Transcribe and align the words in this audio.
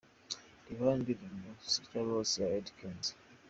Reba 0.65 0.81
hano 0.87 0.99
indirimbo 1.01 1.49
“Sitya 1.71 2.01
Loss” 2.07 2.31
ya 2.41 2.47
Eddy 2.57 2.71
Kenzo. 2.77 3.13